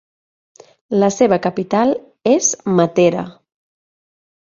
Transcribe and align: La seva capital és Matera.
La 1.03 1.09
seva 1.17 1.39
capital 1.45 1.95
és 2.35 2.51
Matera. 2.83 3.29